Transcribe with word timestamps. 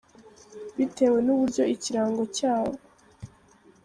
bitewe 0.77 1.17
n’uburyo 1.25 1.63
ikirango 1.75 2.23
cyabo. 2.37 2.73